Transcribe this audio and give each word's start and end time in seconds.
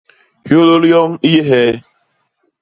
Hyôlôl 0.47 0.83
yoñ 0.91 1.09
i 1.27 1.29
yé 1.35 1.41
hee? 1.49 1.73